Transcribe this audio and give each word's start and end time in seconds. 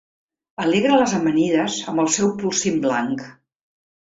Alegra 0.63 0.95
les 1.01 1.13
amanides 1.17 1.75
amb 1.93 2.03
el 2.05 2.09
seu 2.17 2.33
polsim 2.41 2.81
blanc. 2.89 3.29